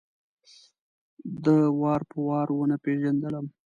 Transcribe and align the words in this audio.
ده 1.43 1.55
وار 1.79 2.01
په 2.09 2.17
وار 2.27 2.47
ونه 2.53 2.77
پېژندلم. 2.83 3.45